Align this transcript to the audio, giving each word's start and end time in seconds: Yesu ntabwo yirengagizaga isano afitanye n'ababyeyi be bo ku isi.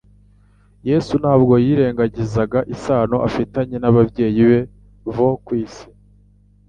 Yesu 0.89 1.13
ntabwo 1.21 1.53
yirengagizaga 1.65 2.59
isano 2.73 3.17
afitanye 3.27 3.77
n'ababyeyi 3.79 4.41
be 4.49 4.59
bo 5.15 5.29
ku 5.45 5.51
isi. 5.63 5.85